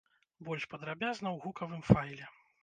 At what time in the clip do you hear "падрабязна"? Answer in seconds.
0.71-1.29